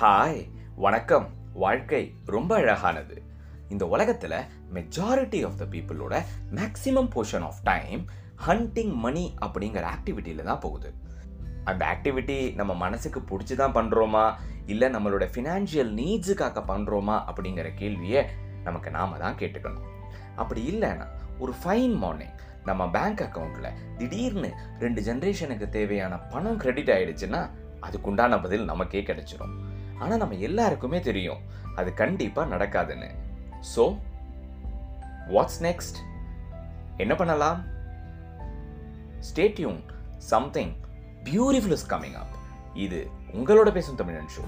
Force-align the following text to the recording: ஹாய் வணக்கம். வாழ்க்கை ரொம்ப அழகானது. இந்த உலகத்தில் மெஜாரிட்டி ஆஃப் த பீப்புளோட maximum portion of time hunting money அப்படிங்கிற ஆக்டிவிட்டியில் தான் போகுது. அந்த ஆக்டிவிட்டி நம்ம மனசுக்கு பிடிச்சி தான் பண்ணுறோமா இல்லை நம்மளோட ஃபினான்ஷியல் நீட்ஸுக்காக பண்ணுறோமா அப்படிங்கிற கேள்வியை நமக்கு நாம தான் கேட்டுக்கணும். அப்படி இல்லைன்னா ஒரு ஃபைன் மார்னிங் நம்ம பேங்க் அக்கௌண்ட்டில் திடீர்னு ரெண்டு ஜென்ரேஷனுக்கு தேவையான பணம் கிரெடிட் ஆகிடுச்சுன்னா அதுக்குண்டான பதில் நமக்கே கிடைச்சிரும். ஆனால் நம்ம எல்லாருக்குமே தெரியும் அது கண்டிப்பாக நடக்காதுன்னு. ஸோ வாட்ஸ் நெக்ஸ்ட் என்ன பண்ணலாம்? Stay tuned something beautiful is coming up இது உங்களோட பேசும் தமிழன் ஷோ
ஹாய் 0.00 0.48
வணக்கம். 0.76 1.26
வாழ்க்கை 1.52 2.14
ரொம்ப 2.26 2.56
அழகானது. 2.56 3.22
இந்த 3.68 3.86
உலகத்தில் 3.86 4.30
மெஜாரிட்டி 4.74 5.44
ஆஃப் 5.44 5.58
த 5.58 5.64
பீப்புளோட 5.64 6.22
maximum 6.54 7.10
portion 7.14 7.42
of 7.42 7.60
time 7.62 8.04
hunting 8.46 8.94
money 8.94 9.34
அப்படிங்கிற 9.40 9.84
ஆக்டிவிட்டியில் 9.94 10.42
தான் 10.42 10.58
போகுது. 10.58 10.94
அந்த 11.64 11.86
ஆக்டிவிட்டி 11.86 12.54
நம்ம 12.54 12.74
மனசுக்கு 12.74 13.20
பிடிச்சி 13.20 13.54
தான் 13.54 13.72
பண்ணுறோமா 13.72 14.34
இல்லை 14.66 14.88
நம்மளோட 14.88 15.26
ஃபினான்ஷியல் 15.34 15.92
நீட்ஸுக்காக 15.94 16.62
பண்ணுறோமா 16.68 17.22
அப்படிங்கிற 17.26 17.74
கேள்வியை 17.74 18.24
நமக்கு 18.64 18.90
நாம 18.90 19.18
தான் 19.18 19.34
கேட்டுக்கணும். 19.34 19.88
அப்படி 20.36 20.70
இல்லைன்னா 20.70 21.06
ஒரு 21.42 21.52
ஃபைன் 21.60 21.96
மார்னிங் 22.02 22.36
நம்ம 22.68 22.82
பேங்க் 22.96 23.22
அக்கௌண்ட்டில் 23.26 23.76
திடீர்னு 23.98 24.50
ரெண்டு 24.84 25.00
ஜென்ரேஷனுக்கு 25.06 25.66
தேவையான 25.76 26.14
பணம் 26.32 26.58
கிரெடிட் 26.62 26.92
ஆகிடுச்சுன்னா 26.96 27.40
அதுக்குண்டான 27.86 28.38
பதில் 28.44 28.64
நமக்கே 28.70 29.00
கிடைச்சிரும். 29.08 29.54
ஆனால் 30.02 30.20
நம்ம 30.22 30.38
எல்லாருக்குமே 30.48 31.00
தெரியும் 31.08 31.40
அது 31.80 31.90
கண்டிப்பாக 32.02 32.50
நடக்காதுன்னு. 32.54 33.10
ஸோ 33.72 33.84
வாட்ஸ் 35.34 35.60
நெக்ஸ்ட் 35.68 35.98
என்ன 37.04 37.14
பண்ணலாம்? 37.20 37.58
Stay tuned 39.28 39.80
something 40.32 40.72
beautiful 41.28 41.76
is 41.78 41.88
coming 41.92 42.18
up 42.22 42.34
இது 42.84 43.00
உங்களோட 43.38 43.68
பேசும் 43.76 43.98
தமிழன் 44.00 44.32
ஷோ 44.36 44.44